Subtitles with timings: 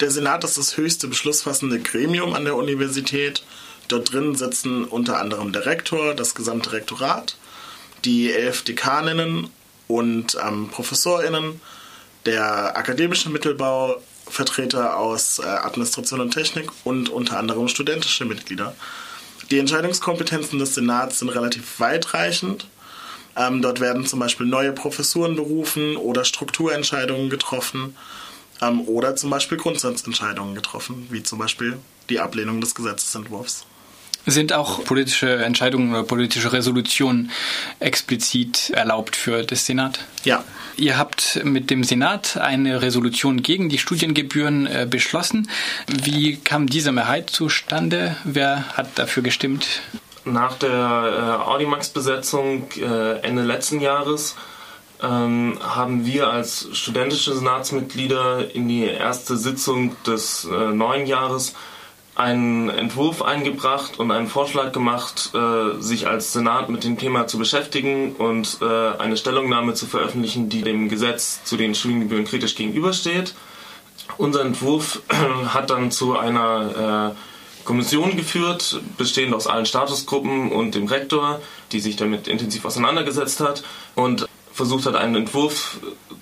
[0.00, 3.42] Der Senat ist das höchste beschlussfassende Gremium an der Universität.
[3.88, 7.36] Dort drin sitzen unter anderem der Rektor, das gesamte Rektorat,
[8.04, 9.50] die elf Dekaninnen
[9.88, 11.60] und ähm, ProfessorInnen,
[12.26, 18.76] der akademische Mittelbau, Vertreter aus äh, Administration und Technik und unter anderem studentische Mitglieder.
[19.50, 22.68] Die Entscheidungskompetenzen des Senats sind relativ weitreichend.
[23.34, 27.96] Ähm, dort werden zum Beispiel neue Professuren berufen oder Strukturentscheidungen getroffen
[28.60, 33.66] ähm, oder zum Beispiel Grundsatzentscheidungen getroffen, wie zum Beispiel die Ablehnung des Gesetzesentwurfs.
[34.26, 37.30] Sind auch politische Entscheidungen oder politische Resolutionen
[37.80, 40.00] explizit erlaubt für das Senat?
[40.24, 40.44] Ja.
[40.76, 45.48] Ihr habt mit dem Senat eine Resolution gegen die Studiengebühren äh, beschlossen.
[45.86, 48.16] Wie kam diese Mehrheit zustande?
[48.24, 49.66] Wer hat dafür gestimmt?
[50.24, 54.36] Nach der äh, Audimax-Besetzung äh, Ende letzten Jahres
[55.02, 61.54] ähm, haben wir als studentische Senatsmitglieder in die erste Sitzung des äh, neuen Jahres
[62.18, 67.38] einen Entwurf eingebracht und einen Vorschlag gemacht, äh, sich als Senat mit dem Thema zu
[67.38, 68.64] beschäftigen und äh,
[68.98, 73.34] eine Stellungnahme zu veröffentlichen, die dem Gesetz zu den Studiengebühren kritisch gegenübersteht.
[74.16, 75.00] Unser Entwurf
[75.54, 81.78] hat dann zu einer äh, Kommission geführt, bestehend aus allen Statusgruppen und dem Rektor, die
[81.78, 83.62] sich damit intensiv auseinandergesetzt hat
[83.94, 84.27] und
[84.58, 85.78] versucht hat, einen Entwurf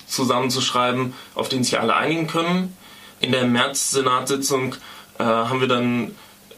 [0.07, 2.77] zusammenzuschreiben, auf den sich alle einigen können.
[3.19, 4.75] In der März-Senatssitzung
[5.17, 6.11] äh, haben wir dann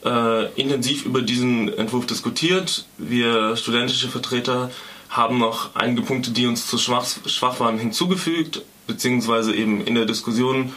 [0.06, 2.86] äh, intensiv über diesen Entwurf diskutiert.
[2.98, 4.70] Wir studentische Vertreter
[5.10, 10.06] haben noch einige Punkte, die uns zu schwach, schwach waren, hinzugefügt, beziehungsweise eben in der
[10.06, 10.74] Diskussion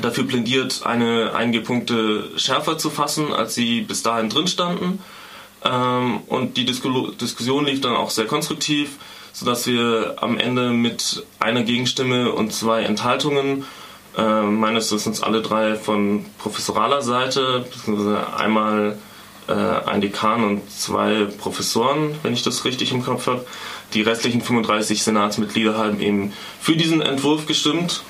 [0.00, 5.00] dafür plädiert, eine, einige Punkte schärfer zu fassen, als sie bis dahin drin standen.
[5.64, 8.98] Ähm, und die Disku Diskussion lief dann auch sehr konstruktiv,
[9.32, 13.64] sodass wir am Ende mit einer Gegenstimme und zwei Enthaltungen
[14.16, 18.98] äh, meines Wissens alle drei von professoraler Seite, beziehungsweise einmal
[19.48, 23.44] äh, ein Dekan und zwei Professoren, wenn ich das richtig im Kopf habe.
[23.94, 28.02] Die restlichen 35 Senatsmitglieder haben eben für diesen Entwurf gestimmt,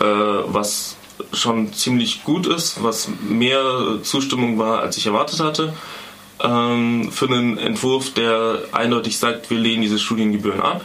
[0.00, 0.96] äh, was
[1.32, 5.74] schon ziemlich gut ist, was mehr Zustimmung war, als ich erwartet hatte.
[6.42, 10.84] Ähm, für einen Entwurf, der eindeutig sagt, wir lehnen diese Studiengebühren ab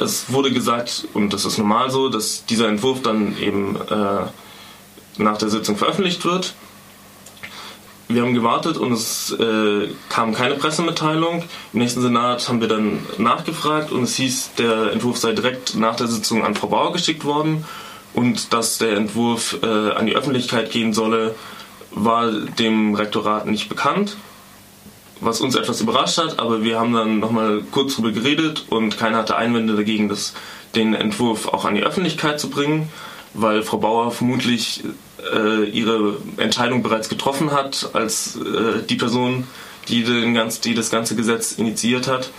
[0.00, 5.38] es wurde gesagt, und das ist normal so, dass dieser Entwurf dann eben äh, nach
[5.38, 6.54] der Sitzung veröffentlicht wird.
[8.10, 11.44] Wir haben gewartet und es äh, kam keine Pressemitteilung.
[11.74, 15.96] Im nächsten Senat haben wir dann nachgefragt und es hieß, der Entwurf sei direkt nach
[15.96, 17.66] der Sitzung an Frau Bauer geschickt worden
[18.14, 21.34] und dass der Entwurf äh, an die Öffentlichkeit gehen solle,
[21.90, 24.16] war dem Rektorat nicht bekannt
[25.20, 29.18] was uns etwas überrascht hat, aber wir haben dann nochmal kurz drüber geredet und keiner
[29.18, 30.34] hatte Einwände dagegen, das,
[30.74, 32.88] den Entwurf auch an die Öffentlichkeit zu bringen,
[33.34, 34.84] weil Frau Bauer vermutlich
[35.34, 39.44] äh, ihre Entscheidung bereits getroffen hat als äh, die Person,
[39.88, 42.30] die, den ganz, die das ganze Gesetz initiiert hat.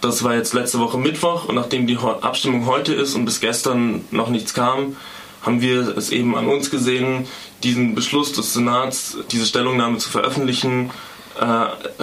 [0.00, 4.04] Das war jetzt letzte Woche Mittwoch und nachdem die Abstimmung heute ist und bis gestern
[4.10, 4.96] noch nichts kam,
[5.42, 7.26] haben wir es eben an uns gesehen,
[7.62, 10.90] diesen Beschluss des Senats, diese Stellungnahme zu veröffentlichen
[11.40, 12.01] äh,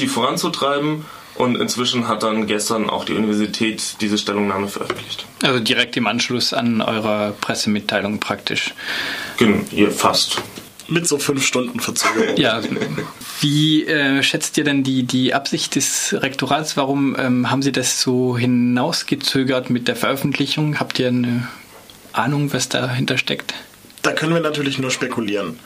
[0.00, 1.04] aktiv voranzutreiben.
[1.36, 5.24] Und inzwischen hat dann gestern auch die Universität diese Stellungnahme veröffentlicht.
[5.42, 8.74] Also direkt im Anschluss an eurer Pressemitteilung praktisch.
[9.38, 9.60] Genau,
[9.90, 10.42] fast.
[10.88, 12.36] Mit so fünf Stunden Verzögerung.
[12.36, 12.60] Ja.
[13.40, 16.76] Wie äh, schätzt ihr denn die, die Absicht des Rektorats?
[16.76, 20.80] Warum ähm, haben Sie das so hinausgezögert mit der Veröffentlichung?
[20.80, 21.48] Habt ihr eine
[22.12, 23.54] Ahnung, was dahinter steckt?
[24.02, 25.58] Da können wir natürlich nur spekulieren.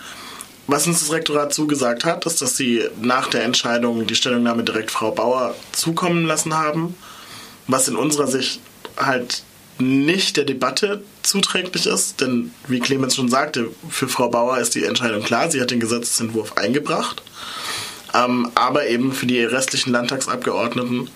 [0.67, 4.91] Was uns das Rektorat zugesagt hat, ist, dass sie nach der Entscheidung die Stellungnahme direkt
[4.91, 6.95] Frau Bauer zukommen lassen haben,
[7.67, 8.61] was in unserer Sicht
[8.97, 9.43] halt
[9.79, 14.85] nicht der Debatte zuträglich ist, denn wie Clemens schon sagte, für Frau Bauer ist die
[14.85, 17.23] Entscheidung klar, sie hat den Gesetzentwurf eingebracht,
[18.15, 21.11] ähm, aber eben für die restlichen Landtagsabgeordneten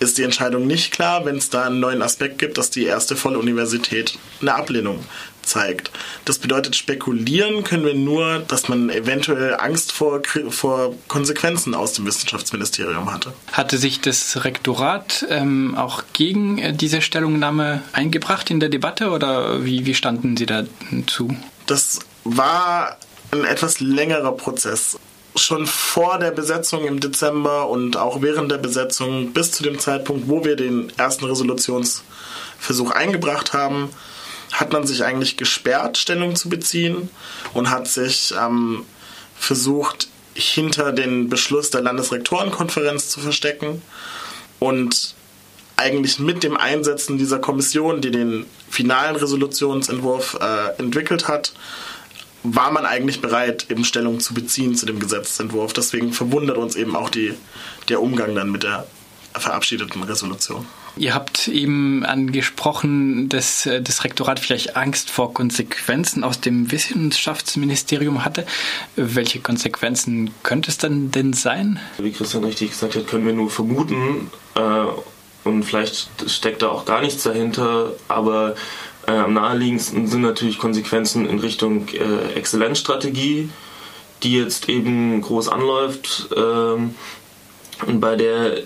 [0.00, 3.16] ist die Entscheidung nicht klar, wenn es da einen neuen Aspekt gibt, dass die erste
[3.16, 5.04] Volluniversität eine Ablehnung
[5.42, 5.90] zeigt.
[6.24, 12.06] Das bedeutet, spekulieren können wir nur, dass man eventuell Angst vor, vor Konsequenzen aus dem
[12.06, 13.32] Wissenschaftsministerium hatte.
[13.52, 19.64] Hatte sich das Rektorat ähm, auch gegen äh, diese Stellungnahme eingebracht in der Debatte oder
[19.64, 21.34] wie, wie standen Sie dazu?
[21.66, 22.98] Das war
[23.30, 24.98] ein etwas längerer Prozess
[25.42, 30.28] schon vor der Besetzung im Dezember und auch während der Besetzung bis zu dem Zeitpunkt,
[30.28, 33.90] wo wir den ersten Resolutionsversuch eingebracht haben,
[34.52, 37.10] hat man sich eigentlich gesperrt, Stellung zu beziehen
[37.54, 38.84] und hat sich ähm,
[39.36, 43.82] versucht, hinter den Beschluss der Landesrektorenkonferenz zu verstecken
[44.60, 45.14] und
[45.76, 51.52] eigentlich mit dem Einsetzen dieser Kommission, die den finalen Resolutionsentwurf äh, entwickelt hat,
[52.54, 55.72] war man eigentlich bereit, eben Stellung zu beziehen zu dem Gesetzentwurf.
[55.72, 57.34] Deswegen verwundert uns eben auch die,
[57.88, 58.86] der Umgang dann mit der
[59.34, 60.66] verabschiedeten Resolution.
[60.96, 68.24] Ihr habt eben angesprochen, dass äh, das Rektorat vielleicht Angst vor Konsequenzen aus dem Wissenschaftsministerium
[68.24, 68.44] hatte.
[68.96, 71.78] Welche Konsequenzen könnte es dann denn sein?
[71.98, 74.30] Wie Christian richtig gesagt hat, können wir nur vermuten.
[74.56, 74.60] Äh,
[75.44, 78.54] und vielleicht steckt da auch gar nichts dahinter, aber
[79.08, 83.48] äh, am naheliegendsten sind natürlich Konsequenzen in Richtung äh, Exzellenzstrategie,
[84.22, 86.94] die jetzt eben groß anläuft ähm,
[87.86, 88.58] und bei der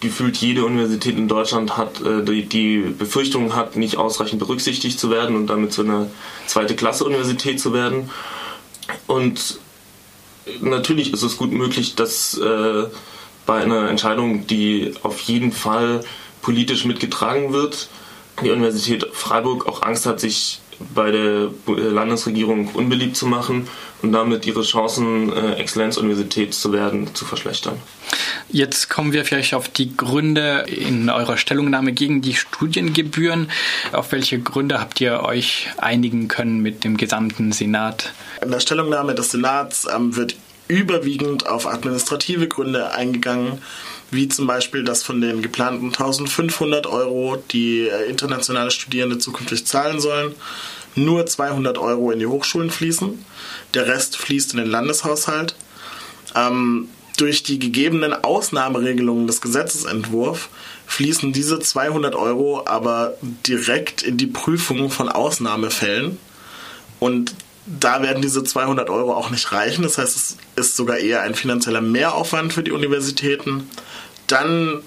[0.00, 5.10] gefühlt jede Universität in Deutschland hat äh, die, die Befürchtung hat, nicht ausreichend berücksichtigt zu
[5.10, 6.08] werden und damit zu einer
[6.46, 8.10] zweite Klasse Universität zu werden.
[9.06, 9.58] Und
[10.60, 12.84] natürlich ist es gut möglich, dass äh,
[13.46, 16.04] bei einer Entscheidung, die auf jeden Fall
[16.42, 17.88] politisch mitgetragen wird,
[18.42, 20.60] die Universität Freiburg auch Angst hat, sich
[20.94, 23.68] bei der Landesregierung unbeliebt zu machen
[24.02, 27.74] und damit ihre Chancen, äh, Exzellenzuniversität zu werden, zu verschlechtern.
[28.48, 33.50] Jetzt kommen wir vielleicht auf die Gründe in eurer Stellungnahme gegen die Studiengebühren.
[33.92, 38.12] Auf welche Gründe habt ihr euch einigen können mit dem gesamten Senat?
[38.40, 40.36] In der Stellungnahme des Senats ähm, wird
[40.68, 43.62] überwiegend auf administrative Gründe eingegangen,
[44.10, 50.00] wie zum Beispiel, dass von den geplanten 1500 Euro, die äh, internationale Studierende zukünftig zahlen
[50.00, 50.34] sollen,
[50.94, 53.24] nur 200 Euro in die Hochschulen fließen.
[53.74, 55.54] Der Rest fließt in den Landeshaushalt.
[56.34, 60.48] Ähm, durch die gegebenen Ausnahmeregelungen des Gesetzesentwurfs
[60.86, 63.14] fließen diese 200 Euro aber
[63.46, 66.18] direkt in die Prüfung von Ausnahmefällen.
[67.00, 67.34] Und
[67.68, 69.82] da werden diese 200 Euro auch nicht reichen.
[69.82, 73.68] Das heißt, es ist sogar eher ein finanzieller Mehraufwand für die Universitäten.
[74.26, 74.82] Dann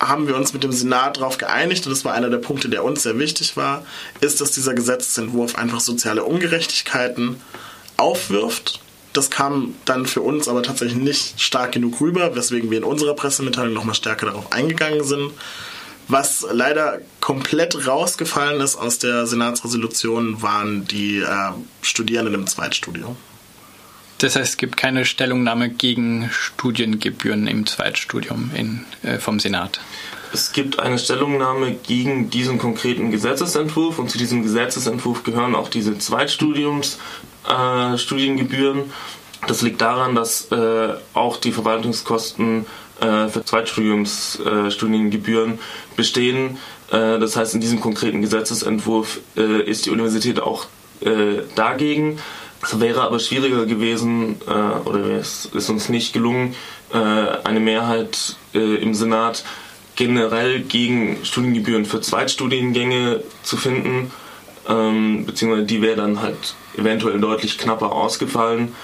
[0.00, 2.84] haben wir uns mit dem Senat darauf geeinigt, und das war einer der Punkte, der
[2.84, 3.84] uns sehr wichtig war,
[4.20, 7.40] ist, dass dieser Gesetzentwurf einfach soziale Ungerechtigkeiten
[7.96, 8.80] aufwirft.
[9.12, 13.14] Das kam dann für uns aber tatsächlich nicht stark genug rüber, weswegen wir in unserer
[13.14, 15.32] Pressemitteilung nochmal stärker darauf eingegangen sind.
[16.08, 21.52] Was leider komplett rausgefallen ist aus der Senatsresolution, waren die äh,
[21.82, 23.16] Studierenden im Zweitstudium.
[24.18, 29.80] Das heißt, es gibt keine Stellungnahme gegen Studiengebühren im Zweitstudium in, äh, vom Senat.
[30.32, 35.96] Es gibt eine Stellungnahme gegen diesen konkreten Gesetzesentwurf und zu diesem Gesetzesentwurf gehören auch diese
[35.96, 38.80] Zweitstudiumsstudiengebühren.
[38.80, 38.84] Äh,
[39.46, 42.66] das liegt daran, dass äh, auch die Verwaltungskosten
[43.00, 45.58] äh, für Zweitstudiumsstudiengebühren äh,
[45.96, 46.58] bestehen.
[46.90, 50.66] Äh, das heißt, in diesem konkreten Gesetzesentwurf äh, ist die Universität auch
[51.54, 52.18] dagegen.
[52.62, 56.54] Es wäre aber schwieriger gewesen, oder es ist uns nicht gelungen,
[56.92, 59.44] eine Mehrheit im Senat
[59.96, 64.12] generell gegen Studiengebühren für Zweitstudiengänge zu finden,
[64.68, 68.74] ähm, beziehungsweise die wäre dann halt eventuell deutlich knapper ausgefallen,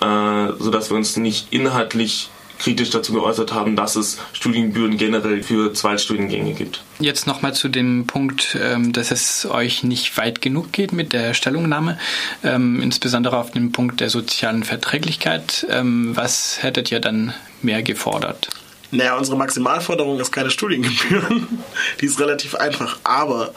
[0.00, 2.30] äh, sodass wir uns nicht inhaltlich
[2.60, 6.84] kritisch dazu geäußert haben, dass es Studiengebühren generell für Zweitstudiengänge gibt.
[7.00, 11.34] Jetzt nochmal zu dem Punkt, ähm, dass es euch nicht weit genug geht mit der
[11.34, 11.98] Stellungnahme,
[12.44, 15.66] ähm, insbesondere auf den Punkt der sozialen Verträglichkeit.
[15.70, 18.48] Ähm, was hättet ihr dann mehr gefordert?
[18.90, 21.60] Naja, unsere Maximalforderung ist keine Studiengebühren.
[22.00, 22.98] Die ist relativ einfach.
[23.04, 23.54] Aber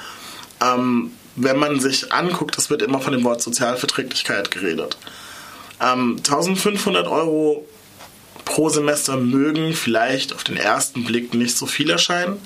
[0.62, 4.98] ähm, wenn man sich anguckt, es wird immer von dem Wort Sozialverträglichkeit geredet.
[5.82, 7.66] Ähm, 1500 Euro
[8.54, 12.38] pro Semester mögen vielleicht auf den ersten Blick nicht so viel erscheinen.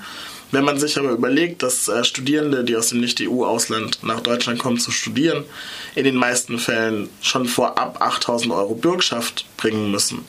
[0.50, 4.78] Wenn man sich aber überlegt, dass äh, Studierende, die aus dem Nicht-EU-Ausland nach Deutschland kommen
[4.78, 5.44] zu studieren,
[5.94, 10.24] in den meisten Fällen schon vorab 8000 Euro Bürgschaft bringen müssen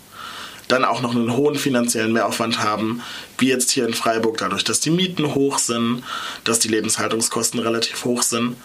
[0.68, 3.02] dann auch noch einen hohen finanziellen Mehraufwand haben,
[3.40, 6.04] wie jetzt hier in Freiburg, dadurch, dass die Mieten hoch sind,
[6.44, 8.56] dass die Lebenshaltungskosten relativ hoch sind,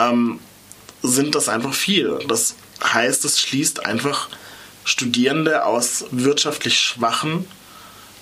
[0.00, 0.40] ähm,
[1.04, 2.18] sind das einfach viel.
[2.26, 4.28] Das heißt, es schließt einfach
[4.86, 7.44] Studierende aus wirtschaftlich schwachen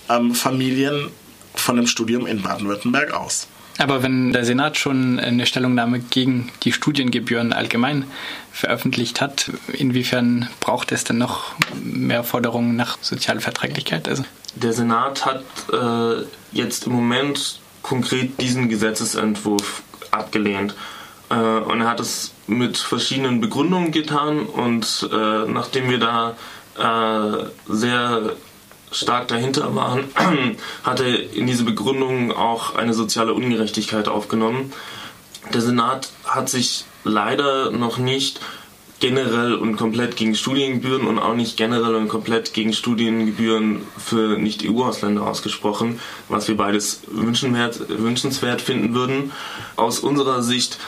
[0.09, 1.11] ähm, Familien
[1.53, 3.47] von dem Studium in Baden-Württemberg aus.
[3.77, 8.05] Aber wenn der Senat schon eine Stellungnahme gegen die Studiengebühren allgemein
[8.51, 11.53] veröffentlicht hat, inwiefern braucht es denn noch
[11.83, 14.07] mehr Forderungen nach Sozialverträglichkeit?
[14.07, 14.23] Also
[14.55, 20.73] der Senat hat äh, jetzt im Moment konkret diesen Gesetzesentwurf abgelehnt.
[21.29, 26.35] Äh, und er hat es mit verschiedenen Begründungen getan und äh, nachdem wir da
[26.77, 28.33] äh, sehr
[28.91, 30.05] stark dahinter waren,
[30.83, 34.71] hatte in diese Begründung auch eine soziale Ungerechtigkeit aufgenommen.
[35.53, 38.39] Der Senat hat sich leider noch nicht
[38.99, 45.27] generell und komplett gegen Studiengebühren und auch nicht generell und komplett gegen Studiengebühren für Nicht-EU-Ausländer
[45.27, 49.31] ausgesprochen, was wir beides wünschenswert, wünschenswert finden würden.
[49.75, 50.79] Aus unserer Sicht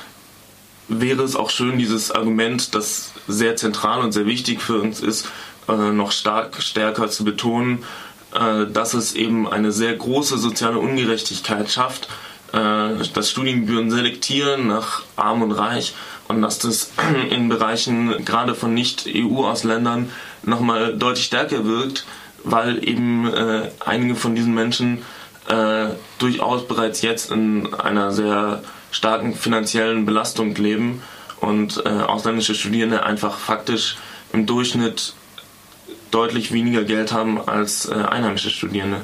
[0.88, 5.28] wäre es auch schön, dieses Argument, das sehr zentral und sehr wichtig für uns ist,
[5.68, 7.84] äh, noch stark stärker zu betonen,
[8.34, 12.08] äh, dass es eben eine sehr große soziale Ungerechtigkeit schafft,
[12.54, 15.94] äh, dass Studiengebühren selektieren nach Arm und Reich
[16.30, 16.92] und dass das
[17.30, 20.10] in Bereichen gerade von Nicht-EU-Ausländern
[20.44, 22.06] nochmal deutlich stärker wirkt,
[22.44, 23.30] weil eben
[23.86, 25.02] einige von diesen Menschen
[26.20, 31.02] durchaus bereits jetzt in einer sehr starken finanziellen Belastung leben
[31.40, 33.98] und äh, ausländische Studierende einfach faktisch
[34.34, 35.14] im Durchschnitt
[36.12, 39.02] deutlich weniger Geld haben als äh, einheimische Studierende.